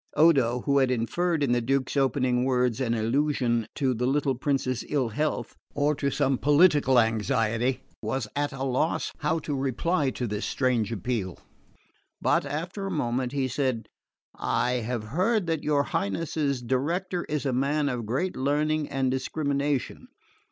Odo, 0.17 0.61
who 0.61 0.79
had 0.79 0.89
inferred 0.89 1.43
in 1.43 1.51
the 1.51 1.61
Duke's 1.61 1.95
opening 1.95 2.43
words 2.43 2.81
an 2.81 2.95
allusion 2.95 3.67
to 3.75 3.93
the 3.93 4.07
little 4.07 4.33
prince's 4.33 4.83
ill 4.89 5.09
health, 5.09 5.55
or 5.75 5.93
to 5.93 6.09
some 6.09 6.39
political 6.39 6.97
anxiety, 6.99 7.83
was 8.01 8.27
at 8.35 8.51
a 8.51 8.63
loss 8.63 9.11
how 9.19 9.37
to 9.37 9.53
reply 9.55 10.09
to 10.09 10.25
this 10.25 10.43
strange 10.43 10.91
appeal; 10.91 11.37
but 12.19 12.47
after 12.47 12.87
a 12.87 12.89
moment 12.89 13.31
he 13.31 13.47
said, 13.47 13.89
"I 14.35 14.77
have 14.81 15.03
heard 15.03 15.45
that 15.45 15.61
your 15.61 15.83
Highness's 15.83 16.63
director 16.63 17.23
is 17.25 17.45
a 17.45 17.53
man 17.53 17.87
of 17.87 18.07
great 18.07 18.35
learning 18.35 18.89
and 18.89 19.11
discrimination. 19.11 20.07